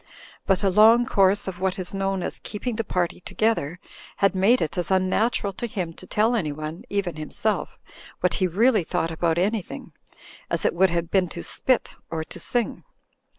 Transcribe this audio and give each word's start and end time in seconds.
But 0.47 0.63
a 0.63 0.71
long 0.71 1.05
course 1.05 1.47
of 1.47 1.59
what 1.59 1.77
is 1.77 1.93
known 1.93 2.23
as 2.23 2.39
"keeping 2.39 2.75
the 2.75 2.83
party 2.83 3.19
together" 3.19 3.79
had 4.17 4.33
made 4.33 4.59
it 4.59 4.75
as 4.75 4.89
unnatural 4.89 5.53
to 5.53 5.67
him 5.67 5.93
to 5.93 6.07
tell 6.07 6.33
anyone 6.35 6.85
(even 6.89 7.17
himself) 7.17 7.77
what 8.19 8.33
he 8.41 8.47
really 8.47 8.83
thought 8.83 9.11
about 9.11 9.37
an3rthing, 9.37 9.91
as 10.49 10.65
it 10.65 10.73
would 10.73 10.89
have 10.89 11.11
been 11.11 11.29
to 11.29 11.43
spit— 11.43 11.91
or 12.09 12.23
to 12.23 12.39
sing. 12.39 12.83